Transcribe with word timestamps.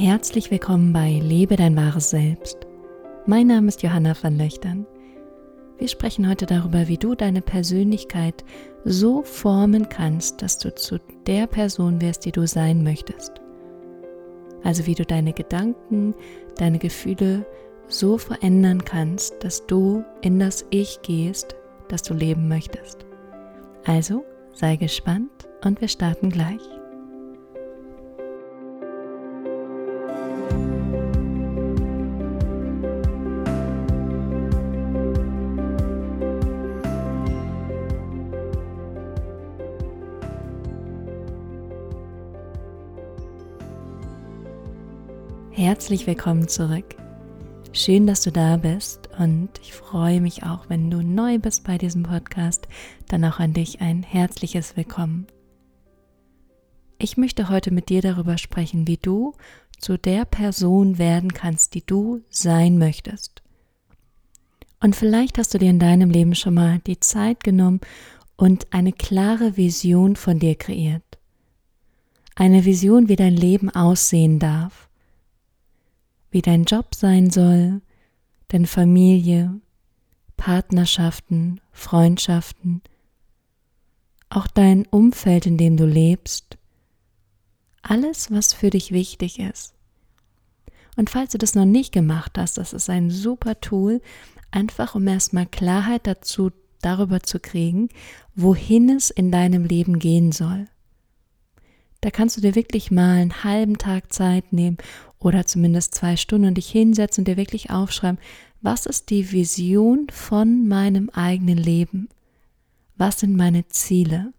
Herzlich 0.00 0.52
willkommen 0.52 0.92
bei 0.92 1.18
Lebe 1.20 1.56
dein 1.56 1.74
wahres 1.74 2.10
Selbst. 2.10 2.68
Mein 3.26 3.48
Name 3.48 3.66
ist 3.66 3.82
Johanna 3.82 4.14
van 4.22 4.38
Löchtern. 4.38 4.86
Wir 5.76 5.88
sprechen 5.88 6.28
heute 6.30 6.46
darüber, 6.46 6.86
wie 6.86 6.98
du 6.98 7.16
deine 7.16 7.42
Persönlichkeit 7.42 8.44
so 8.84 9.24
formen 9.24 9.88
kannst, 9.88 10.40
dass 10.40 10.56
du 10.58 10.72
zu 10.72 11.00
der 11.26 11.48
Person 11.48 12.00
wirst, 12.00 12.24
die 12.24 12.30
du 12.30 12.46
sein 12.46 12.84
möchtest. 12.84 13.32
Also 14.62 14.86
wie 14.86 14.94
du 14.94 15.04
deine 15.04 15.32
Gedanken, 15.32 16.14
deine 16.58 16.78
Gefühle 16.78 17.44
so 17.88 18.18
verändern 18.18 18.84
kannst, 18.84 19.42
dass 19.42 19.66
du 19.66 20.04
in 20.22 20.38
das 20.38 20.64
Ich 20.70 21.02
gehst, 21.02 21.56
das 21.88 22.02
du 22.02 22.14
leben 22.14 22.46
möchtest. 22.46 23.04
Also 23.84 24.24
sei 24.52 24.76
gespannt 24.76 25.48
und 25.64 25.80
wir 25.80 25.88
starten 25.88 26.30
gleich. 26.30 26.62
Herzlich 45.58 46.06
willkommen 46.06 46.46
zurück. 46.46 46.94
Schön, 47.72 48.06
dass 48.06 48.22
du 48.22 48.30
da 48.30 48.58
bist 48.58 49.08
und 49.18 49.48
ich 49.60 49.72
freue 49.72 50.20
mich 50.20 50.44
auch, 50.44 50.68
wenn 50.68 50.88
du 50.88 51.02
neu 51.02 51.40
bist 51.40 51.64
bei 51.64 51.78
diesem 51.78 52.04
Podcast, 52.04 52.68
dann 53.08 53.24
auch 53.24 53.40
an 53.40 53.54
dich 53.54 53.80
ein 53.80 54.04
herzliches 54.04 54.76
Willkommen. 54.76 55.26
Ich 57.00 57.16
möchte 57.16 57.48
heute 57.48 57.72
mit 57.72 57.88
dir 57.88 58.02
darüber 58.02 58.38
sprechen, 58.38 58.86
wie 58.86 58.98
du 58.98 59.34
zu 59.80 59.98
der 59.98 60.26
Person 60.26 60.96
werden 60.96 61.34
kannst, 61.34 61.74
die 61.74 61.84
du 61.84 62.22
sein 62.30 62.78
möchtest. 62.78 63.42
Und 64.80 64.94
vielleicht 64.94 65.38
hast 65.38 65.54
du 65.54 65.58
dir 65.58 65.70
in 65.70 65.80
deinem 65.80 66.10
Leben 66.10 66.36
schon 66.36 66.54
mal 66.54 66.78
die 66.86 67.00
Zeit 67.00 67.42
genommen 67.42 67.80
und 68.36 68.72
eine 68.72 68.92
klare 68.92 69.56
Vision 69.56 70.14
von 70.14 70.38
dir 70.38 70.54
kreiert. 70.54 71.18
Eine 72.36 72.64
Vision, 72.64 73.08
wie 73.08 73.16
dein 73.16 73.34
Leben 73.34 73.70
aussehen 73.70 74.38
darf 74.38 74.87
wie 76.30 76.42
dein 76.42 76.64
Job 76.64 76.94
sein 76.94 77.30
soll, 77.30 77.80
deine 78.48 78.66
Familie, 78.66 79.60
Partnerschaften, 80.36 81.60
Freundschaften, 81.72 82.82
auch 84.30 84.46
dein 84.46 84.86
Umfeld, 84.86 85.46
in 85.46 85.56
dem 85.56 85.76
du 85.76 85.86
lebst, 85.86 86.58
alles, 87.82 88.30
was 88.30 88.52
für 88.52 88.70
dich 88.70 88.92
wichtig 88.92 89.38
ist. 89.38 89.74
Und 90.96 91.10
falls 91.10 91.32
du 91.32 91.38
das 91.38 91.54
noch 91.54 91.64
nicht 91.64 91.92
gemacht 91.92 92.36
hast, 92.36 92.58
das 92.58 92.72
ist 92.72 92.90
ein 92.90 93.10
super 93.10 93.60
Tool, 93.60 94.02
einfach 94.50 94.94
um 94.94 95.06
erstmal 95.06 95.46
Klarheit 95.46 96.06
dazu 96.06 96.50
darüber 96.82 97.22
zu 97.22 97.40
kriegen, 97.40 97.88
wohin 98.34 98.88
es 98.90 99.10
in 99.10 99.30
deinem 99.30 99.64
Leben 99.64 99.98
gehen 99.98 100.32
soll. 100.32 100.66
Da 102.00 102.10
kannst 102.10 102.36
du 102.36 102.40
dir 102.40 102.54
wirklich 102.54 102.90
mal 102.90 103.18
einen 103.18 103.42
halben 103.42 103.78
Tag 103.78 104.12
Zeit 104.12 104.52
nehmen 104.52 104.78
oder 105.20 105.46
zumindest 105.46 105.94
zwei 105.94 106.16
Stunden 106.16 106.48
und 106.48 106.54
dich 106.54 106.70
hinsetzen 106.70 107.22
und 107.22 107.28
dir 107.28 107.36
wirklich 107.36 107.70
aufschreiben, 107.70 108.20
was 108.60 108.86
ist 108.86 109.10
die 109.10 109.30
Vision 109.32 110.08
von 110.10 110.66
meinem 110.66 111.10
eigenen 111.10 111.58
Leben? 111.58 112.08
Was 112.96 113.20
sind 113.20 113.36
meine 113.36 113.68
Ziele? 113.68 114.32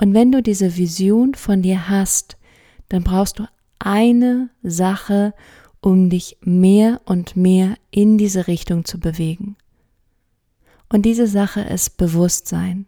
Und 0.00 0.14
wenn 0.14 0.32
du 0.32 0.42
diese 0.42 0.76
Vision 0.76 1.34
von 1.34 1.62
dir 1.62 1.88
hast, 1.88 2.36
dann 2.88 3.04
brauchst 3.04 3.38
du 3.38 3.44
eine 3.78 4.50
Sache, 4.62 5.34
um 5.80 6.10
dich 6.10 6.38
mehr 6.42 7.00
und 7.04 7.36
mehr 7.36 7.76
in 7.90 8.18
diese 8.18 8.46
Richtung 8.46 8.84
zu 8.84 8.98
bewegen. 8.98 9.56
Und 10.88 11.02
diese 11.02 11.26
Sache 11.26 11.60
ist 11.60 11.96
Bewusstsein. 11.96 12.86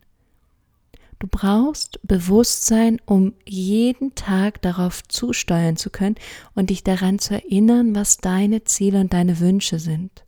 Du 1.23 1.29
brauchst 1.29 2.01
Bewusstsein, 2.03 3.01
um 3.07 3.35
jeden 3.47 4.17
Tag 4.17 4.61
darauf 4.61 5.05
zusteuern 5.05 5.77
zu 5.77 5.89
können 5.89 6.17
und 6.57 6.71
dich 6.71 6.83
daran 6.83 7.21
zu 7.21 7.35
erinnern, 7.35 7.95
was 7.95 8.17
deine 8.17 8.65
Ziele 8.65 8.99
und 8.99 9.13
deine 9.13 9.39
Wünsche 9.39 9.79
sind. 9.79 10.25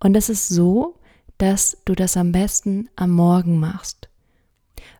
Und 0.00 0.16
es 0.16 0.28
ist 0.28 0.48
so, 0.48 0.96
dass 1.38 1.78
du 1.84 1.94
das 1.94 2.16
am 2.16 2.32
besten 2.32 2.90
am 2.96 3.12
Morgen 3.12 3.60
machst. 3.60 4.08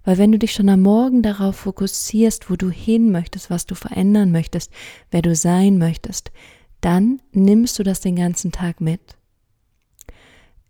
Weil 0.05 0.19
wenn 0.19 0.31
du 0.31 0.39
dich 0.39 0.53
schon 0.53 0.69
am 0.69 0.83
Morgen 0.83 1.23
darauf 1.23 1.57
fokussierst, 1.57 2.49
wo 2.49 2.55
du 2.55 2.71
hin 2.71 3.11
möchtest, 3.11 3.51
was 3.51 3.67
du 3.67 3.75
verändern 3.75 4.31
möchtest, 4.31 4.71
wer 5.11 5.23
du 5.23 5.35
sein 5.35 5.79
möchtest, 5.79 6.31
dann 6.81 7.21
nimmst 7.33 7.77
du 7.81 7.83
das 7.83 8.03
den 8.03 8.15
ganzen 8.15 8.53
Tag 8.53 8.81
mit. 8.81 9.18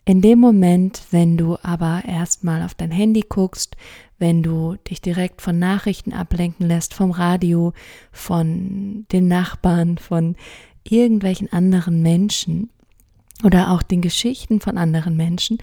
In 0.08 0.22
dem 0.22 0.38
Moment, 0.38 1.02
wenn 1.10 1.36
du 1.36 1.58
aber 1.62 2.02
erstmal 2.06 2.62
auf 2.62 2.72
dein 2.72 2.90
Handy 2.90 3.26
guckst, 3.28 3.76
wenn 4.18 4.42
du 4.42 4.76
dich 4.88 5.02
direkt 5.02 5.42
von 5.42 5.58
Nachrichten 5.58 6.14
ablenken 6.14 6.66
lässt, 6.66 6.94
vom 6.94 7.10
Radio, 7.10 7.74
von 8.10 9.04
den 9.12 9.28
Nachbarn, 9.28 9.98
von 9.98 10.34
irgendwelchen 10.82 11.52
anderen 11.52 12.00
Menschen 12.00 12.70
oder 13.44 13.70
auch 13.70 13.82
den 13.82 14.00
Geschichten 14.00 14.62
von 14.62 14.78
anderen 14.78 15.14
Menschen, 15.14 15.58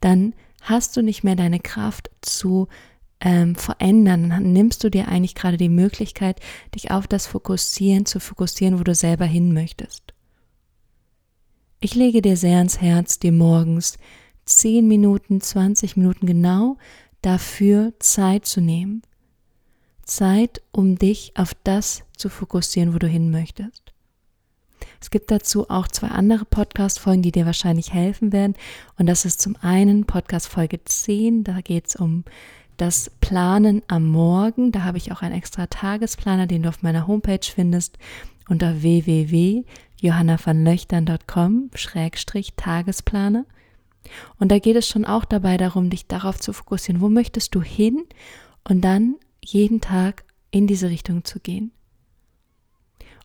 dann 0.00 0.32
hast 0.62 0.96
du 0.96 1.02
nicht 1.02 1.22
mehr 1.22 1.36
deine 1.36 1.60
Kraft 1.60 2.10
zu 2.22 2.68
ähm, 3.20 3.54
verändern. 3.54 4.30
Dann 4.30 4.50
nimmst 4.54 4.82
du 4.82 4.88
dir 4.88 5.08
eigentlich 5.08 5.34
gerade 5.34 5.58
die 5.58 5.68
Möglichkeit, 5.68 6.40
dich 6.74 6.90
auf 6.90 7.06
das 7.06 7.26
Fokussieren 7.26 8.06
zu 8.06 8.18
fokussieren, 8.18 8.80
wo 8.80 8.82
du 8.82 8.94
selber 8.94 9.26
hin 9.26 9.52
möchtest. 9.52 10.09
Ich 11.82 11.94
lege 11.94 12.20
dir 12.20 12.36
sehr 12.36 12.58
ans 12.58 12.82
Herz, 12.82 13.20
dir 13.20 13.32
morgens 13.32 13.96
10 14.44 14.86
Minuten, 14.86 15.40
20 15.40 15.96
Minuten 15.96 16.26
genau 16.26 16.76
dafür 17.22 17.94
Zeit 18.00 18.44
zu 18.44 18.60
nehmen. 18.60 19.00
Zeit, 20.04 20.60
um 20.72 20.98
dich 20.98 21.32
auf 21.36 21.54
das 21.64 22.02
zu 22.14 22.28
fokussieren, 22.28 22.92
wo 22.92 22.98
du 22.98 23.06
hin 23.06 23.30
möchtest. 23.30 23.94
Es 25.00 25.08
gibt 25.08 25.30
dazu 25.30 25.70
auch 25.70 25.88
zwei 25.88 26.08
andere 26.08 26.44
Podcast-Folgen, 26.44 27.22
die 27.22 27.32
dir 27.32 27.46
wahrscheinlich 27.46 27.94
helfen 27.94 28.30
werden. 28.30 28.56
Und 28.98 29.06
das 29.06 29.24
ist 29.24 29.40
zum 29.40 29.56
einen 29.62 30.04
Podcast 30.04 30.48
Folge 30.48 30.84
10, 30.84 31.44
da 31.44 31.62
geht 31.62 31.86
es 31.88 31.96
um 31.96 32.24
das 32.76 33.10
Planen 33.22 33.80
am 33.88 34.06
Morgen. 34.06 34.70
Da 34.70 34.82
habe 34.82 34.98
ich 34.98 35.12
auch 35.12 35.22
einen 35.22 35.34
extra 35.34 35.66
Tagesplaner, 35.66 36.46
den 36.46 36.64
du 36.64 36.68
auf 36.68 36.82
meiner 36.82 37.06
Homepage 37.06 37.40
findest 37.42 37.96
unter 38.50 38.82
www.johannavanlöchtern.com 38.82 39.89
Tagesplaner. 42.56 43.44
Und 44.38 44.50
da 44.50 44.58
geht 44.58 44.76
es 44.76 44.88
schon 44.88 45.04
auch 45.04 45.24
dabei 45.24 45.56
darum, 45.56 45.90
dich 45.90 46.06
darauf 46.06 46.40
zu 46.40 46.52
fokussieren, 46.52 47.00
wo 47.00 47.08
möchtest 47.08 47.54
du 47.54 47.62
hin 47.62 48.04
und 48.64 48.82
dann 48.82 49.16
jeden 49.44 49.80
Tag 49.80 50.24
in 50.50 50.66
diese 50.66 50.88
Richtung 50.88 51.24
zu 51.24 51.40
gehen. 51.40 51.72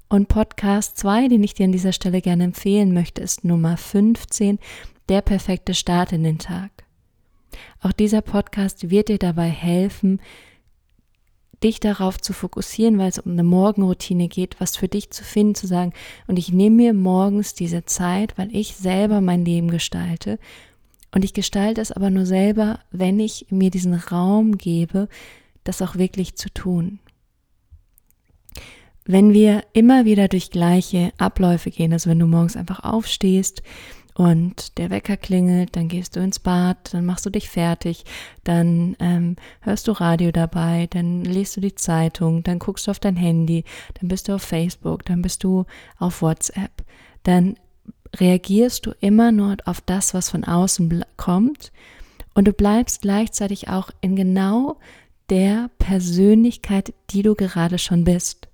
Und 0.08 0.28
Podcast 0.28 0.98
2, 0.98 1.30
den 1.30 1.44
ich 1.44 1.56
dir 1.56 1.66
an 1.66 1.72
dieser 1.72 1.92
Stelle 1.92 2.22
gerne 2.22 2.44
empfehlen 2.44 2.94
möchte, 2.94 3.22
ist 3.22 3.44
Nummer 3.44 3.76
15, 3.76 4.60
der 5.10 5.22
perfekte 5.22 5.74
Start 5.74 6.12
in 6.12 6.24
den 6.24 6.38
Tag. 6.38 6.72
Auch 7.82 7.92
dieser 7.92 8.22
Podcast 8.22 8.90
wird 8.90 9.10
dir 9.10 9.18
dabei 9.18 9.50
helfen, 9.50 10.22
dich 11.64 11.80
darauf 11.80 12.20
zu 12.20 12.34
fokussieren, 12.34 12.98
weil 12.98 13.10
es 13.10 13.20
um 13.20 13.32
eine 13.32 13.44
Morgenroutine 13.44 14.28
geht, 14.28 14.60
was 14.60 14.76
für 14.76 14.88
dich 14.88 15.12
zu 15.12 15.24
finden, 15.24 15.56
zu 15.56 15.68
sagen, 15.68 15.94
und 16.28 16.38
ich 16.38 16.52
nehme 16.52 16.76
mir 16.76 16.94
morgens 16.94 17.54
diese 17.54 17.86
Zeit, 17.86 18.38
weil 18.38 18.56
ich 18.56 18.76
selber 18.76 19.22
mein 19.22 19.46
Leben 19.46 19.70
gestalte. 19.70 20.40
Und 21.14 21.24
ich 21.24 21.34
gestalte 21.34 21.82
es 21.82 21.92
aber 21.92 22.10
nur 22.10 22.26
selber, 22.26 22.80
wenn 22.92 23.20
ich 23.20 23.48
mir 23.50 23.72
diesen 23.72 23.94
Raum 23.94 24.58
gebe, 24.58 25.08
das 25.64 25.82
auch 25.82 25.96
wirklich 25.96 26.36
zu 26.36 26.54
tun. 26.54 27.00
Wenn 29.06 29.34
wir 29.34 29.64
immer 29.74 30.06
wieder 30.06 30.28
durch 30.28 30.50
gleiche 30.50 31.12
Abläufe 31.18 31.70
gehen, 31.72 31.94
also 31.94 32.10
wenn 32.10 32.20
du 32.20 32.26
morgens 32.26 32.58
einfach 32.58 32.84
aufstehst, 32.84 33.62
und 34.16 34.78
der 34.78 34.90
Wecker 34.90 35.18
klingelt, 35.18 35.76
dann 35.76 35.90
gehst 35.90 36.16
du 36.16 36.22
ins 36.22 36.40
Bad, 36.40 36.94
dann 36.94 37.06
machst 37.06 37.26
du 37.26 37.30
dich 37.30 37.50
fertig, 37.50 38.06
dann 38.46 38.96
ähm, 39.00 39.36
hörst 39.60 39.88
du 39.88 39.92
Radio 39.92 40.32
dabei, 40.32 40.88
dann 40.90 41.26
liest 41.26 41.58
du 41.58 41.62
die 41.62 41.76
Zeitung, 41.76 42.42
dann 42.42 42.58
guckst 42.58 42.88
du 42.88 42.92
auf 42.92 43.00
dein 43.00 43.18
Handy, 43.18 43.66
dann 44.00 44.08
bist 44.08 44.30
du 44.30 44.36
auf 44.36 44.42
Facebook, 44.42 45.06
dann 45.06 45.22
bist 45.22 45.44
du 45.44 45.66
auf 46.00 46.22
WhatsApp, 46.22 46.86
dann 47.24 47.58
reagierst 48.16 48.86
du 48.86 48.94
immer 49.02 49.34
nur 49.34 49.58
auf 49.66 49.82
das, 49.82 50.14
was 50.14 50.30
von 50.30 50.46
außen 50.46 51.04
kommt 51.18 51.74
und 52.34 52.48
du 52.48 52.54
bleibst 52.54 53.02
gleichzeitig 53.02 53.68
auch 53.68 53.92
in 54.00 54.16
genau 54.16 54.78
der 55.30 55.70
Persönlichkeit, 55.78 56.94
die 57.10 57.22
du 57.22 57.36
gerade 57.36 57.80
schon 57.80 58.06
bist. 58.06 58.48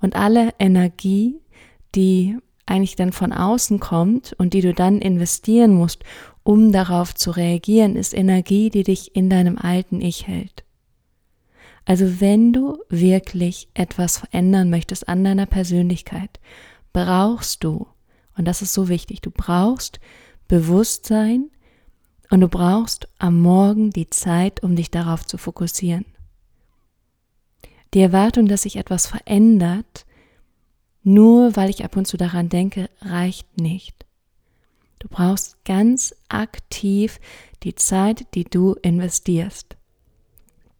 Und 0.00 0.16
alle 0.16 0.54
Energie, 0.58 1.36
die 1.94 2.36
eigentlich 2.70 2.96
dann 2.96 3.12
von 3.12 3.32
außen 3.32 3.80
kommt 3.80 4.32
und 4.34 4.54
die 4.54 4.60
du 4.60 4.72
dann 4.72 5.00
investieren 5.00 5.74
musst, 5.74 6.04
um 6.42 6.72
darauf 6.72 7.14
zu 7.14 7.30
reagieren, 7.30 7.96
ist 7.96 8.14
Energie, 8.14 8.70
die 8.70 8.82
dich 8.82 9.14
in 9.14 9.28
deinem 9.28 9.58
alten 9.58 10.00
Ich 10.00 10.26
hält. 10.26 10.64
Also 11.84 12.20
wenn 12.20 12.52
du 12.52 12.78
wirklich 12.88 13.68
etwas 13.74 14.18
verändern 14.18 14.70
möchtest 14.70 15.08
an 15.08 15.24
deiner 15.24 15.46
Persönlichkeit, 15.46 16.40
brauchst 16.92 17.64
du, 17.64 17.86
und 18.36 18.46
das 18.46 18.62
ist 18.62 18.72
so 18.72 18.88
wichtig, 18.88 19.20
du 19.20 19.30
brauchst 19.30 20.00
Bewusstsein 20.48 21.50
und 22.30 22.40
du 22.40 22.48
brauchst 22.48 23.08
am 23.18 23.40
Morgen 23.40 23.90
die 23.90 24.08
Zeit, 24.08 24.62
um 24.62 24.76
dich 24.76 24.90
darauf 24.90 25.26
zu 25.26 25.36
fokussieren. 25.36 26.04
Die 27.92 28.00
Erwartung, 28.00 28.46
dass 28.46 28.62
sich 28.62 28.76
etwas 28.76 29.06
verändert, 29.06 30.06
nur 31.02 31.56
weil 31.56 31.70
ich 31.70 31.84
ab 31.84 31.96
und 31.96 32.06
zu 32.06 32.16
daran 32.16 32.48
denke, 32.48 32.90
reicht 33.00 33.60
nicht. 33.60 34.06
Du 34.98 35.08
brauchst 35.08 35.64
ganz 35.64 36.14
aktiv 36.28 37.18
die 37.62 37.74
Zeit, 37.74 38.26
die 38.34 38.44
du 38.44 38.74
investierst. 38.82 39.76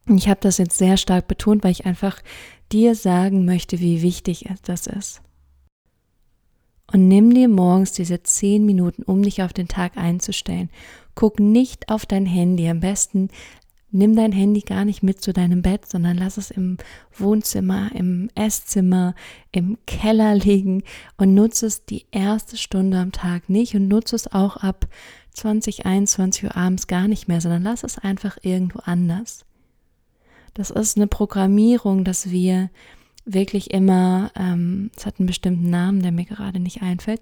Ich 0.06 0.28
habe 0.28 0.40
das 0.40 0.58
jetzt 0.58 0.76
sehr 0.76 0.96
stark 0.96 1.28
betont, 1.28 1.64
weil 1.64 1.72
ich 1.72 1.87
einfach 1.87 2.20
dir 2.72 2.94
sagen 2.94 3.44
möchte, 3.44 3.81
wie 3.81 4.02
wichtig 4.02 4.46
das 4.62 4.87
ist. 4.87 5.22
Und 6.93 7.06
nimm 7.08 7.32
dir 7.32 7.49
morgens 7.49 7.93
diese 7.93 8.23
zehn 8.23 8.66
Minuten, 8.66 9.05
um 9.05 9.23
dich 9.23 9.43
auf 9.43 9.52
den 9.52 9.69
Tag 9.69 9.96
einzustellen. 9.96 10.70
Guck 11.14 11.38
nicht 11.38 11.88
auf 11.88 12.05
dein 12.05 12.26
Handy. 12.26 12.69
Am 12.69 12.81
besten 12.81 13.28
nimm 13.92 14.14
dein 14.14 14.32
Handy 14.32 14.60
gar 14.60 14.84
nicht 14.84 15.02
mit 15.02 15.20
zu 15.20 15.32
deinem 15.32 15.62
Bett, 15.62 15.88
sondern 15.88 16.16
lass 16.16 16.37
es 16.37 16.50
im 16.50 16.78
Wohnzimmer, 17.16 17.90
im 17.94 18.31
Esszimmer, 18.34 19.14
im 19.52 19.78
Keller 19.87 20.34
liegen 20.34 20.82
und 21.16 21.34
nutze 21.34 21.66
es 21.66 21.84
die 21.84 22.06
erste 22.10 22.56
Stunde 22.56 22.98
am 22.98 23.12
Tag 23.12 23.48
nicht 23.48 23.75
und 23.75 23.88
nutze 23.88 24.16
es 24.16 24.32
auch 24.32 24.56
ab 24.56 24.87
20, 25.34 25.87
21 25.87 26.44
Uhr 26.44 26.56
abends 26.56 26.87
gar 26.87 27.08
nicht 27.08 27.28
mehr, 27.28 27.40
sondern 27.40 27.62
lass 27.62 27.84
es 27.84 27.98
einfach 27.98 28.38
irgendwo 28.42 28.81
anders. 28.81 29.44
Das 30.54 30.70
ist 30.70 30.96
eine 30.96 31.06
Programmierung, 31.06 32.04
dass 32.04 32.31
wir 32.31 32.70
wirklich 33.25 33.70
immer, 33.70 34.31
ähm, 34.37 34.90
es 34.96 35.06
hat 35.06 35.19
einen 35.19 35.26
bestimmten 35.26 35.70
Namen, 35.70 36.02
der 36.02 36.12
mir 36.12 36.25
gerade 36.25 36.58
nicht 36.58 36.82
einfällt, 36.82 37.20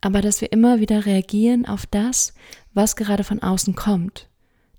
aber 0.00 0.20
dass 0.20 0.40
wir 0.40 0.52
immer 0.52 0.80
wieder 0.80 1.06
reagieren 1.06 1.66
auf 1.66 1.86
das, 1.86 2.34
was 2.74 2.96
gerade 2.96 3.24
von 3.24 3.42
außen 3.42 3.74
kommt. 3.74 4.28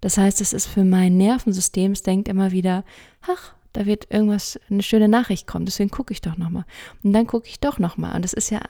Das 0.02 0.18
heißt, 0.18 0.42
es 0.42 0.54
ist 0.54 0.68
für 0.68 0.84
mein 0.84 1.18
Nervensystem, 1.18 1.92
es 1.92 2.04
denkt 2.04 2.28
immer 2.28 2.52
wieder, 2.52 2.84
ach, 3.22 3.54
da 3.74 3.86
wird 3.86 4.12
irgendwas, 4.12 4.60
eine 4.70 4.84
schöne 4.84 5.08
Nachricht 5.08 5.48
kommen, 5.48 5.66
deswegen 5.66 5.92
gucke 5.92 6.14
ich 6.14 6.22
doch 6.22 6.38
nochmal. 6.38 6.66
Und 7.04 7.14
dann 7.14 7.28
gucke 7.28 7.48
ich 7.48 7.60
doch 7.60 7.80
nochmal. 7.80 8.16
Und 8.16 8.26
es 8.26 8.34
ist 8.34 8.50
ja 8.50 8.62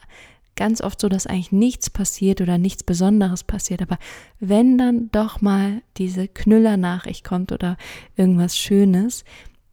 ganz 0.58 0.82
oft 0.82 1.00
so, 1.00 1.08
dass 1.08 1.28
eigentlich 1.28 1.54
nichts 1.54 1.90
passiert 1.90 2.42
oder 2.42 2.58
nichts 2.58 2.84
Besonderes 2.84 3.46
passiert. 3.46 3.82
Aber 3.82 3.98
wenn 4.40 4.78
dann 4.78 5.10
doch 5.12 5.40
mal 5.40 5.82
diese 5.98 6.28
Knüller-Nachricht 6.28 7.24
kommt 7.24 7.54
oder 7.54 7.78
irgendwas 8.18 8.58
Schönes, 8.58 9.24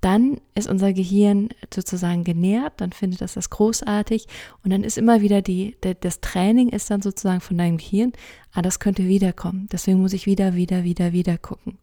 dann 0.05 0.39
ist 0.55 0.69
unser 0.69 0.93
Gehirn 0.93 1.49
sozusagen 1.73 2.25
genährt, 2.25 2.75
dann 2.77 2.93
findet 2.93 3.23
das 3.23 3.35
das 3.35 3.49
großartig 3.49 4.27
und 4.63 4.71
dann 4.71 4.85
ist 4.85 4.99
immer 4.99 5.23
wieder 5.23 5.41
die, 5.41 5.77
das 6.01 6.21
Training 6.21 6.69
ist 6.69 6.91
dann 6.91 7.01
sozusagen 7.01 7.41
von 7.41 7.57
deinem 7.57 7.79
Gehirn, 7.79 8.13
ah, 8.53 8.61
das 8.61 8.81
könnte 8.81 9.09
wiederkommen, 9.09 9.67
deswegen 9.73 10.03
muss 10.03 10.13
ich 10.13 10.27
wieder, 10.27 10.55
wieder, 10.55 10.85
wieder, 10.85 11.13
wieder 11.13 11.39
gucken. 11.39 11.79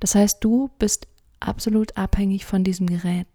Das 0.00 0.16
heißt, 0.16 0.42
du 0.42 0.70
bist 0.80 1.06
absolut 1.38 1.96
abhängig 1.96 2.46
von 2.46 2.64
diesem 2.64 2.88
Gerät. 2.88 3.28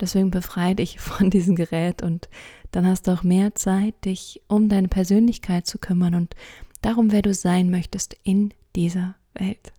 Deswegen 0.00 0.32
befreie 0.32 0.74
dich 0.74 0.98
von 1.00 1.30
diesem 1.30 1.54
Gerät 1.54 2.02
und 2.02 2.28
dann 2.72 2.84
hast 2.84 3.06
du 3.06 3.12
auch 3.12 3.22
mehr 3.22 3.54
Zeit, 3.54 4.04
dich 4.04 4.42
um 4.48 4.68
deine 4.68 4.88
Persönlichkeit 4.88 5.68
zu 5.68 5.78
kümmern 5.78 6.16
und 6.16 6.34
darum, 6.82 7.12
wer 7.12 7.22
du 7.22 7.32
sein 7.32 7.70
möchtest 7.70 8.16
in 8.24 8.52
dieser 8.74 9.14
Welt. 9.34 9.72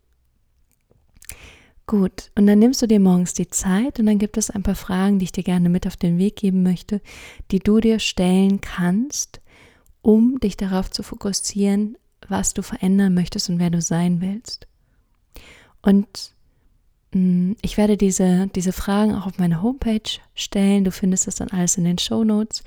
Gut, 1.90 2.30
und 2.36 2.46
dann 2.46 2.60
nimmst 2.60 2.84
du 2.84 2.88
dir 2.88 3.00
morgens 3.00 3.34
die 3.34 3.48
Zeit 3.48 4.00
und 4.00 4.06
dann 4.06 4.20
gibt 4.20 4.38
es 4.38 4.52
ein 4.52 4.62
paar 4.62 4.76
Fragen, 4.76 5.18
die 5.18 5.24
ich 5.24 5.32
dir 5.32 5.42
gerne 5.42 5.70
mit 5.70 5.88
auf 5.88 5.98
den 5.98 6.20
Weg 6.20 6.36
geben 6.36 6.62
möchte, 6.62 7.02
die 7.50 7.58
du 7.58 7.80
dir 7.80 7.98
stellen 7.98 8.62
kannst, 8.62 9.42
um 10.04 10.40
dich 10.40 10.56
darauf 10.56 10.92
zu 10.92 11.02
fokussieren, 11.02 11.98
was 12.28 12.54
du 12.54 12.62
verändern 12.62 13.16
möchtest 13.16 13.50
und 13.50 13.58
wer 13.58 13.72
du 13.72 13.82
sein 13.82 14.22
willst. 14.22 14.68
Und 15.82 16.36
mm, 17.16 17.54
ich 17.64 17.76
werde 17.78 17.98
diese, 17.98 18.52
diese 18.54 18.72
Fragen 18.72 19.16
auch 19.16 19.26
auf 19.26 19.40
meine 19.40 19.64
Homepage 19.64 20.12
stellen. 20.36 20.84
Du 20.84 20.92
findest 20.92 21.26
das 21.26 21.38
dann 21.38 21.50
alles 21.50 21.76
in 21.76 21.86
den 21.86 21.98
Show 21.98 22.24
Notes. 22.24 22.64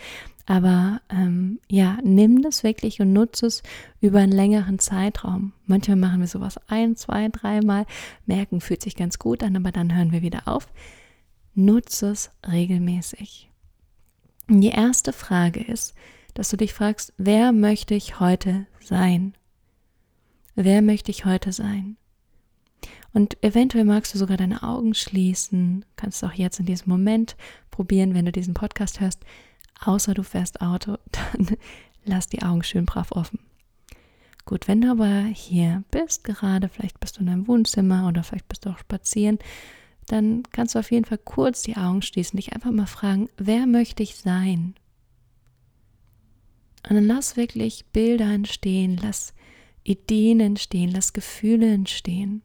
Aber 0.47 1.01
ähm, 1.09 1.61
ja, 1.69 1.99
nimm 2.03 2.43
das 2.43 2.65
wirklich 2.65 3.01
und 3.01 3.13
nutze 3.13 3.47
es 3.47 3.63
über 4.01 4.21
einen 4.21 4.33
längeren 4.33 4.79
Zeitraum. 4.79 5.53
Manchmal 5.67 5.97
machen 5.97 6.21
wir 6.21 6.27
sowas 6.27 6.59
ein, 6.67 6.97
zwei, 6.97 7.29
dreimal, 7.29 7.87
merken, 8.27 8.61
fühlt 8.61 8.83
sich 8.83 8.97
ganz 8.97 9.19
gut 9.19 9.43
an, 9.43 9.57
aber 9.57 9.71
dann 9.71 9.95
hören 9.95 10.13
wir 10.13 10.23
wieder 10.23 10.49
auf. 10.49 10.67
Nutze 11.55 12.11
es 12.11 12.31
regelmäßig. 12.51 13.51
Und 14.49 14.63
die 14.63 14.71
erste 14.71 15.13
Frage 15.13 15.61
ist, 15.61 15.95
dass 16.35 16.49
du 16.49 16.57
dich 16.57 16.73
fragst, 16.73 17.13
wer 17.19 17.53
möchte 17.53 17.95
ich 17.95 18.19
heute 18.19 18.67
sein? 18.81 19.35
Wer 20.55 20.83
möchte 20.83 21.11
ich 21.11 21.25
heute 21.25 21.53
sein? 21.53 21.97
Und 23.13 23.43
eventuell 23.45 23.85
magst 23.85 24.15
du 24.15 24.19
sogar 24.19 24.39
deine 24.39 24.63
Augen 24.63 24.95
schließen, 24.95 25.85
kannst 25.97 26.23
du 26.23 26.27
auch 26.27 26.33
jetzt 26.33 26.59
in 26.59 26.67
diesem 26.67 26.89
Moment 26.89 27.37
probieren, 27.71 28.15
wenn 28.15 28.25
du 28.25 28.33
diesen 28.33 28.55
Podcast 28.55 29.01
hörst 29.01 29.21
außer 29.87 30.15
du 30.15 30.23
fährst 30.23 30.61
Auto, 30.61 30.97
dann 31.13 31.57
lass 32.05 32.29
die 32.29 32.43
Augen 32.43 32.63
schön 32.63 32.87
brav 32.87 33.13
offen. 33.13 33.39
Gut, 34.45 34.67
wenn 34.67 34.81
du 34.81 34.91
aber 34.91 35.23
hier 35.33 35.85
bist 35.91 36.25
gerade, 36.25 36.69
vielleicht 36.69 36.99
bist 36.99 37.17
du 37.17 37.21
in 37.21 37.27
deinem 37.27 37.47
Wohnzimmer 37.47 38.09
oder 38.09 38.25
vielleicht 38.25 38.49
bist 38.49 38.67
du 38.67 38.71
auch 38.71 38.79
spazieren, 38.79 39.39
dann 40.09 40.43
kannst 40.51 40.75
du 40.75 40.81
auf 40.81 40.91
jeden 40.91 41.05
Fall 41.05 41.19
kurz 41.19 41.63
die 41.63 41.77
Augen 41.77 42.03
schließen, 42.03 42.37
dich 42.37 42.53
einfach 42.53 42.73
mal 42.73 42.87
fragen, 42.87 43.29
wer 43.37 43.67
möchte 43.67 44.03
ich 44.03 44.17
sein? 44.17 44.75
Und 46.89 46.97
dann 46.97 47.07
lass 47.07 47.37
wirklich 47.37 47.87
Bilder 47.93 48.33
entstehen, 48.33 48.99
lass 49.01 49.33
Ideen 49.85 50.41
entstehen, 50.41 50.91
lass 50.91 51.13
Gefühle 51.13 51.73
entstehen. 51.73 52.43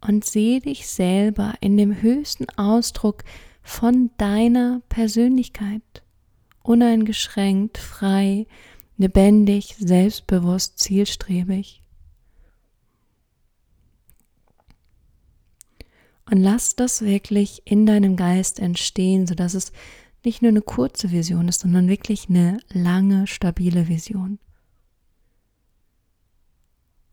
Und 0.00 0.24
sehe 0.24 0.60
dich 0.60 0.86
selber 0.86 1.54
in 1.60 1.76
dem 1.76 2.00
höchsten 2.02 2.48
Ausdruck 2.58 3.24
von 3.64 4.10
deiner 4.18 4.82
Persönlichkeit. 4.88 5.82
Uneingeschränkt, 6.62 7.78
frei, 7.78 8.46
lebendig, 8.96 9.74
selbstbewusst, 9.78 10.78
zielstrebig. 10.78 11.82
Und 16.30 16.38
lass 16.38 16.76
das 16.76 17.02
wirklich 17.02 17.62
in 17.64 17.84
deinem 17.84 18.16
Geist 18.16 18.60
entstehen, 18.60 19.26
sodass 19.26 19.54
es 19.54 19.72
nicht 20.24 20.40
nur 20.40 20.50
eine 20.50 20.62
kurze 20.62 21.10
Vision 21.10 21.48
ist, 21.48 21.60
sondern 21.60 21.88
wirklich 21.88 22.28
eine 22.28 22.58
lange, 22.70 23.26
stabile 23.26 23.88
Vision. 23.88 24.38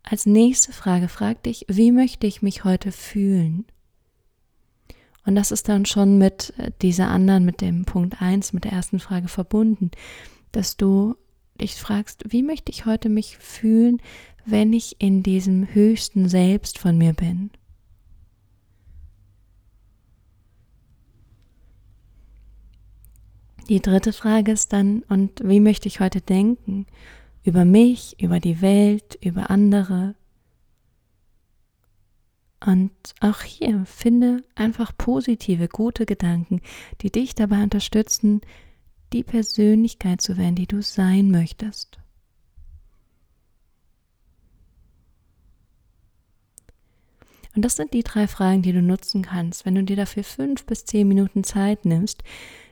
Als 0.04 0.26
nächste 0.26 0.72
Frage 0.72 1.08
frag 1.08 1.44
dich, 1.44 1.66
wie 1.68 1.92
möchte 1.92 2.28
ich 2.28 2.42
mich 2.42 2.64
heute 2.64 2.92
fühlen? 2.92 3.66
Und 5.26 5.36
das 5.36 5.52
ist 5.52 5.70
dann 5.70 5.86
schon 5.86 6.18
mit 6.18 6.54
äh, 6.58 6.72
dieser 6.82 7.10
anderen, 7.10 7.46
mit 7.46 7.62
dem 7.62 7.86
Punkt 7.86 8.22
1, 8.22 8.54
mit 8.54 8.64
der 8.64 8.72
ersten 8.72 9.00
Frage 9.00 9.28
verbunden, 9.28 9.92
dass 10.52 10.78
du 10.78 11.16
dich 11.60 11.76
fragst, 11.76 12.24
wie 12.28 12.44
möchte 12.44 12.72
ich 12.72 12.86
heute 12.86 13.10
mich 13.10 13.38
fühlen, 13.38 14.02
wenn 14.46 14.74
ich 14.74 14.96
in 15.00 15.22
diesem 15.22 15.74
höchsten 15.74 16.28
Selbst 16.28 16.80
von 16.80 16.98
mir 16.98 17.14
bin? 17.14 17.52
Die 23.70 23.80
dritte 23.80 24.12
Frage 24.12 24.52
ist 24.52 24.74
dann, 24.74 25.04
und 25.08 25.42
wie 25.44 25.60
möchte 25.60 25.88
ich 25.88 26.00
heute 26.00 26.20
denken? 26.20 26.88
Über 27.44 27.64
mich, 27.64 28.18
über 28.20 28.40
die 28.40 28.62
Welt, 28.62 29.18
über 29.22 29.50
andere, 29.50 30.16
und 32.66 32.92
auch 33.20 33.42
hier 33.42 33.86
finde 33.86 34.44
einfach 34.56 34.96
positive, 34.98 35.68
gute 35.68 36.06
Gedanken, 36.06 36.62
die 37.02 37.12
dich 37.12 37.34
dabei 37.34 37.64
unterstützen, 37.64 38.42
die 39.14 39.24
Persönlichkeit 39.24 40.22
zu 40.22 40.38
werden, 40.38 40.56
die 40.56 40.68
du 40.68 40.82
sein 40.82 41.32
möchtest. 41.32 41.98
Und 47.56 47.66
das 47.66 47.76
sind 47.76 47.94
die 47.94 48.04
drei 48.04 48.28
Fragen, 48.28 48.62
die 48.62 48.72
du 48.72 48.82
nutzen 48.82 49.24
kannst. 49.24 49.66
Wenn 49.66 49.76
du 49.76 49.84
dir 49.84 49.98
dafür 49.98 50.24
fünf 50.24 50.66
bis 50.66 50.86
zehn 50.86 51.08
Minuten 51.08 51.44
Zeit 51.44 51.84
nimmst, 51.84 52.24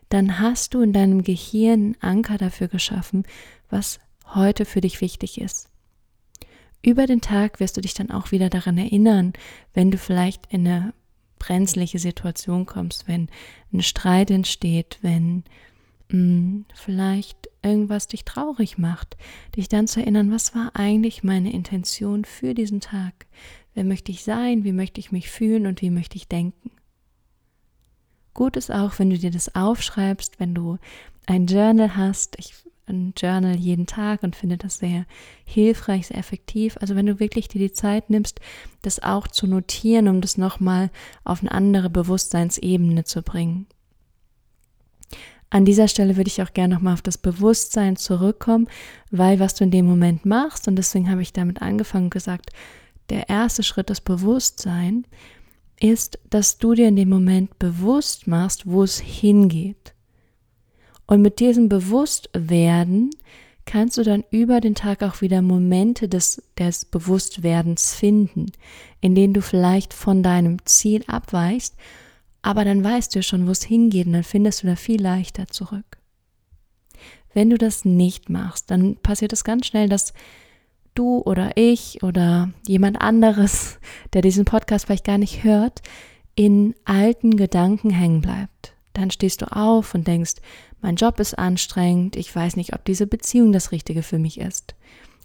dann 0.07 0.39
hast 0.39 0.73
du 0.73 0.81
in 0.81 0.93
deinem 0.93 1.23
Gehirn 1.23 1.97
Anker 1.99 2.37
dafür 2.37 2.67
geschaffen, 2.67 3.23
was 3.69 3.99
heute 4.33 4.65
für 4.65 4.81
dich 4.81 5.01
wichtig 5.01 5.41
ist. 5.41 5.69
Über 6.81 7.07
den 7.07 7.21
Tag 7.21 7.59
wirst 7.59 7.77
du 7.77 7.81
dich 7.81 7.93
dann 7.93 8.11
auch 8.11 8.31
wieder 8.31 8.49
daran 8.49 8.77
erinnern, 8.77 9.33
wenn 9.73 9.91
du 9.91 9.97
vielleicht 9.97 10.45
in 10.51 10.67
eine 10.67 10.93
brenzliche 11.37 11.99
Situation 11.99 12.65
kommst, 12.65 13.07
wenn 13.07 13.29
ein 13.73 13.81
Streit 13.81 14.31
entsteht, 14.31 14.99
wenn 15.01 15.43
mh, 16.09 16.11
hm, 16.11 16.65
vielleicht 16.73 17.49
irgendwas 17.61 18.07
dich 18.07 18.23
traurig 18.23 18.77
macht, 18.77 19.17
dich 19.55 19.67
dann 19.67 19.87
zu 19.87 19.99
erinnern, 19.99 20.31
was 20.31 20.55
war 20.55 20.71
eigentlich 20.73 21.23
meine 21.23 21.51
Intention 21.51 22.23
für 22.23 22.53
diesen 22.53 22.79
Tag? 22.79 23.27
wer 23.79 23.85
möchte 23.85 24.11
ich 24.11 24.25
sein, 24.25 24.65
wie 24.65 24.73
möchte 24.73 24.99
ich 24.99 25.13
mich 25.13 25.29
fühlen 25.29 25.65
und 25.65 25.81
wie 25.81 25.89
möchte 25.89 26.17
ich 26.17 26.27
denken. 26.27 26.71
Gut 28.33 28.57
ist 28.57 28.71
auch, 28.71 28.99
wenn 28.99 29.09
du 29.09 29.17
dir 29.17 29.31
das 29.31 29.55
aufschreibst, 29.55 30.39
wenn 30.39 30.53
du 30.53 30.77
ein 31.25 31.47
Journal 31.47 31.95
hast. 31.95 32.37
Ich 32.39 32.55
ein 32.89 33.13
Journal 33.15 33.55
jeden 33.55 33.85
Tag 33.85 34.23
und 34.23 34.35
finde 34.35 34.57
das 34.57 34.79
sehr 34.79 35.05
hilfreich, 35.45 36.07
sehr 36.07 36.17
effektiv. 36.17 36.77
Also 36.81 36.95
wenn 36.95 37.05
du 37.05 37.19
wirklich 37.19 37.47
dir 37.47 37.59
die 37.59 37.71
Zeit 37.71 38.09
nimmst, 38.09 38.39
das 38.81 39.01
auch 39.01 39.27
zu 39.27 39.47
notieren, 39.47 40.07
um 40.07 40.21
das 40.21 40.37
nochmal 40.37 40.89
auf 41.23 41.41
eine 41.41 41.51
andere 41.51 41.89
Bewusstseinsebene 41.89 43.03
zu 43.03 43.21
bringen. 43.21 43.67
An 45.51 45.65
dieser 45.65 45.87
Stelle 45.87 46.15
würde 46.15 46.27
ich 46.27 46.41
auch 46.41 46.53
gerne 46.53 46.75
nochmal 46.75 46.93
auf 46.93 47.01
das 47.01 47.17
Bewusstsein 47.17 47.95
zurückkommen, 47.95 48.67
weil 49.09 49.39
was 49.39 49.55
du 49.55 49.63
in 49.63 49.71
dem 49.71 49.85
Moment 49.85 50.25
machst, 50.25 50.67
und 50.67 50.75
deswegen 50.75 51.09
habe 51.09 51.23
ich 51.23 51.33
damit 51.33 51.61
angefangen 51.61 52.05
und 52.05 52.11
gesagt, 52.11 52.51
der 53.09 53.29
erste 53.29 53.63
Schritt, 53.63 53.89
das 53.89 54.01
Bewusstsein, 54.01 55.05
ist, 55.79 56.19
dass 56.29 56.59
du 56.59 56.75
dir 56.75 56.87
in 56.87 56.95
dem 56.95 57.09
Moment 57.09 57.57
bewusst 57.57 58.27
machst, 58.27 58.67
wo 58.67 58.83
es 58.83 58.99
hingeht. 58.99 59.95
Und 61.09 61.23
mit 61.23 61.39
diesem 61.39 61.69
Bewusstwerden 61.69 63.09
kannst 63.65 63.97
du 63.97 64.03
dann 64.03 64.23
über 64.29 64.61
den 64.61 64.75
Tag 64.75 65.01
auch 65.01 65.21
wieder 65.21 65.41
Momente 65.41 66.07
des, 66.07 66.43
des 66.55 66.85
Bewusstwerdens 66.85 67.95
finden, 67.95 68.51
in 69.01 69.15
denen 69.15 69.33
du 69.33 69.41
vielleicht 69.41 69.95
von 69.95 70.21
deinem 70.21 70.63
Ziel 70.65 71.03
abweichst, 71.07 71.75
aber 72.43 72.63
dann 72.63 72.83
weißt 72.83 73.15
du 73.15 73.23
schon, 73.23 73.47
wo 73.47 73.51
es 73.51 73.63
hingeht 73.63 74.05
und 74.05 74.13
dann 74.13 74.23
findest 74.23 74.61
du 74.61 74.67
da 74.67 74.75
viel 74.75 75.01
leichter 75.01 75.47
zurück. 75.47 75.97
Wenn 77.33 77.49
du 77.49 77.57
das 77.57 77.85
nicht 77.85 78.29
machst, 78.29 78.69
dann 78.69 78.95
passiert 78.97 79.33
es 79.33 79.43
ganz 79.43 79.65
schnell, 79.65 79.89
dass 79.89 80.13
du 80.93 81.23
oder 81.25 81.57
ich 81.57 82.03
oder 82.03 82.51
jemand 82.67 83.01
anderes, 83.01 83.79
der 84.13 84.21
diesen 84.21 84.45
Podcast 84.45 84.85
vielleicht 84.85 85.05
gar 85.05 85.17
nicht 85.17 85.43
hört, 85.43 85.81
in 86.35 86.75
alten 86.85 87.35
Gedanken 87.35 87.89
hängen 87.89 88.21
bleibt. 88.21 88.75
Dann 88.93 89.11
stehst 89.11 89.41
du 89.41 89.51
auf 89.55 89.95
und 89.95 90.07
denkst, 90.07 90.35
mein 90.81 90.95
Job 90.95 91.19
ist 91.19 91.37
anstrengend, 91.37 92.15
ich 92.15 92.33
weiß 92.33 92.55
nicht, 92.55 92.73
ob 92.73 92.85
diese 92.85 93.07
Beziehung 93.07 93.51
das 93.51 93.71
Richtige 93.71 94.03
für 94.03 94.19
mich 94.19 94.39
ist. 94.39 94.75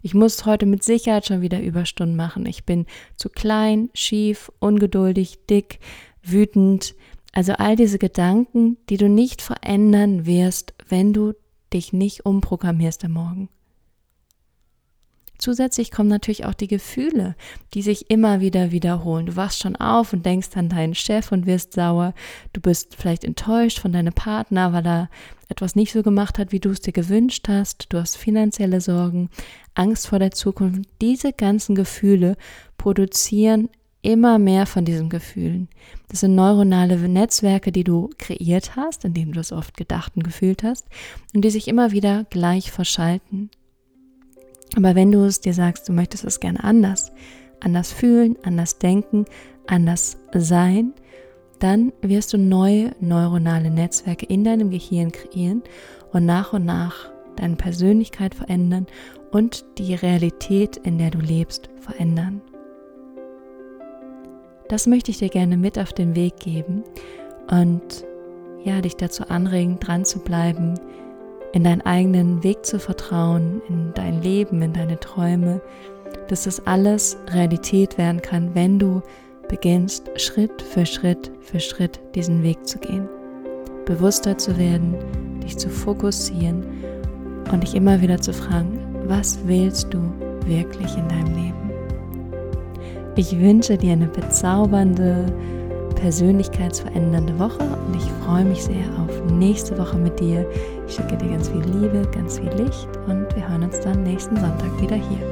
Ich 0.01 0.13
muss 0.13 0.45
heute 0.45 0.65
mit 0.65 0.83
Sicherheit 0.83 1.25
schon 1.25 1.41
wieder 1.41 1.61
Überstunden 1.61 2.15
machen. 2.15 2.45
Ich 2.45 2.65
bin 2.65 2.85
zu 3.15 3.29
klein, 3.29 3.89
schief, 3.93 4.51
ungeduldig, 4.59 5.39
dick, 5.49 5.79
wütend. 6.21 6.93
Also 7.31 7.53
all 7.53 7.75
diese 7.75 7.97
Gedanken, 7.97 8.77
die 8.89 8.97
du 8.97 9.09
nicht 9.09 9.41
verändern 9.41 10.25
wirst, 10.25 10.75
wenn 10.87 11.11
du 11.11 11.33
dich 11.73 11.91
nicht 11.91 12.25
umprogrammierst 12.25 13.03
am 13.05 13.13
Morgen. 13.13 13.49
Zusätzlich 15.37 15.91
kommen 15.91 16.09
natürlich 16.09 16.45
auch 16.45 16.53
die 16.53 16.67
Gefühle, 16.67 17.35
die 17.73 17.81
sich 17.81 18.09
immer 18.09 18.39
wieder 18.39 18.71
wiederholen. 18.71 19.25
Du 19.25 19.35
wachst 19.35 19.61
schon 19.61 19.75
auf 19.75 20.13
und 20.13 20.25
denkst 20.25 20.49
an 20.55 20.69
deinen 20.69 20.95
Chef 20.95 21.31
und 21.31 21.45
wirst 21.45 21.73
sauer. 21.73 22.13
Du 22.53 22.61
bist 22.61 22.95
vielleicht 22.95 23.23
enttäuscht 23.23 23.79
von 23.79 23.91
deinem 23.91 24.13
Partner, 24.13 24.73
weil 24.73 24.85
er 24.85 25.09
etwas 25.49 25.75
nicht 25.75 25.91
so 25.91 26.03
gemacht 26.03 26.39
hat, 26.39 26.51
wie 26.51 26.59
du 26.59 26.69
es 26.69 26.81
dir 26.81 26.93
gewünscht 26.93 27.47
hast. 27.47 27.87
Du 27.89 27.99
hast 27.99 28.17
finanzielle 28.17 28.81
Sorgen, 28.81 29.29
Angst 29.73 30.07
vor 30.07 30.19
der 30.19 30.31
Zukunft. 30.31 30.89
Diese 31.01 31.33
ganzen 31.33 31.75
Gefühle 31.75 32.37
produzieren 32.77 33.69
immer 34.05 34.37
mehr 34.37 34.67
von 34.67 34.85
diesen 34.85 35.09
Gefühlen. 35.09 35.67
Das 36.09 36.19
sind 36.19 36.35
neuronale 36.35 36.95
Netzwerke, 36.97 37.71
die 37.71 37.83
du 37.83 38.11
kreiert 38.17 38.75
hast, 38.75 39.03
indem 39.03 39.33
du 39.33 39.39
es 39.39 39.51
oft 39.51 39.75
gedacht 39.75 40.13
und 40.15 40.23
gefühlt 40.23 40.63
hast, 40.63 40.85
und 41.33 41.41
die 41.41 41.49
sich 41.49 41.67
immer 41.67 41.91
wieder 41.91 42.25
gleich 42.29 42.71
verschalten. 42.71 43.49
Aber 44.75 44.95
wenn 44.95 45.11
du 45.11 45.23
es 45.25 45.41
dir 45.41 45.53
sagst, 45.53 45.87
du 45.87 45.93
möchtest 45.93 46.25
es 46.25 46.39
gerne 46.39 46.63
anders, 46.63 47.11
anders 47.59 47.91
fühlen, 47.91 48.35
anders 48.43 48.77
denken, 48.77 49.25
anders 49.67 50.17
sein, 50.33 50.93
dann 51.59 51.93
wirst 52.01 52.33
du 52.33 52.37
neue 52.37 52.91
neuronale 52.99 53.71
Netzwerke 53.71 54.25
in 54.25 54.43
deinem 54.43 54.69
Gehirn 54.69 55.11
kreieren 55.11 55.63
und 56.11 56.25
nach 56.25 56.53
und 56.53 56.65
nach 56.65 57.11
deine 57.37 57.55
Persönlichkeit 57.55 58.35
verändern 58.35 58.87
und 59.31 59.65
die 59.77 59.95
Realität, 59.95 60.77
in 60.77 60.97
der 60.97 61.11
du 61.11 61.19
lebst, 61.19 61.69
verändern. 61.79 62.41
Das 64.69 64.87
möchte 64.87 65.11
ich 65.11 65.19
dir 65.19 65.29
gerne 65.29 65.57
mit 65.57 65.77
auf 65.77 65.93
den 65.93 66.15
Weg 66.15 66.37
geben 66.37 66.83
und 67.49 68.05
ja, 68.63 68.81
dich 68.81 68.95
dazu 68.95 69.27
anregen, 69.27 69.79
dran 69.79 70.05
zu 70.05 70.19
bleiben, 70.19 70.73
in 71.55 71.63
deinen 71.63 71.81
eigenen 71.81 72.43
Weg 72.43 72.65
zu 72.65 72.79
vertrauen, 72.79 73.61
in 73.69 73.93
dein 73.93 74.21
Leben, 74.21 74.61
in 74.61 74.73
deine 74.73 74.99
Träume, 74.99 75.61
dass 76.27 76.43
das 76.43 76.67
alles 76.67 77.17
Realität 77.31 77.97
werden 77.97 78.21
kann, 78.21 78.53
wenn 78.53 78.77
du 78.77 79.01
beginnst, 79.47 80.11
Schritt 80.19 80.61
für 80.61 80.85
Schritt 80.85 81.31
für 81.39 81.61
Schritt 81.61 82.01
diesen 82.13 82.43
Weg 82.43 82.67
zu 82.67 82.77
gehen. 82.77 83.07
Bewusster 83.85 84.37
zu 84.37 84.57
werden, 84.57 84.95
dich 85.41 85.57
zu 85.57 85.69
fokussieren 85.69 86.65
und 87.49 87.63
dich 87.63 87.73
immer 87.73 88.01
wieder 88.01 88.19
zu 88.19 88.33
fragen, 88.33 88.77
was 89.05 89.39
willst 89.45 89.93
du 89.93 89.99
wirklich 90.45 90.97
in 90.97 91.07
deinem 91.07 91.35
Leben? 91.35 91.71
Ich 93.15 93.39
wünsche 93.39 93.77
dir 93.77 93.93
eine 93.93 94.07
bezaubernde, 94.07 95.31
persönlichkeitsverändernde 95.95 97.37
Woche 97.39 97.63
und 97.63 97.95
ich 97.95 98.05
freue 98.23 98.45
mich 98.45 98.63
sehr 98.63 98.85
auf 98.99 99.31
nächste 99.31 99.77
Woche 99.77 99.97
mit 99.97 100.19
dir. 100.19 100.45
Ich 100.87 100.95
schicke 100.95 101.17
dir 101.17 101.29
ganz 101.29 101.49
viel 101.49 101.63
Liebe, 101.63 102.07
ganz 102.11 102.39
viel 102.39 102.51
Licht 102.53 102.87
und 103.07 103.33
wir 103.35 103.49
hören 103.49 103.63
uns 103.63 103.79
dann 103.81 104.03
nächsten 104.03 104.35
Sonntag 104.35 104.81
wieder 104.81 104.95
hier 104.95 105.25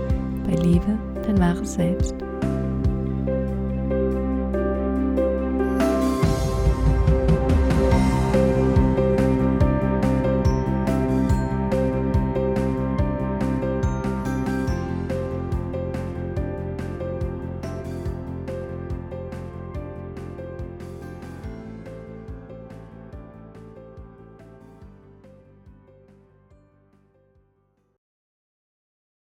bei 0.48 0.56
Liebe, 0.56 0.98
dein 1.26 1.40
wahres 1.40 1.74
Selbst. 1.74 2.23